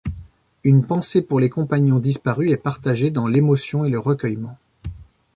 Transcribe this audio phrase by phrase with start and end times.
[0.63, 4.57] Une pensée pour les compagnons disparus est partagée dans l’émotion et le recueillement.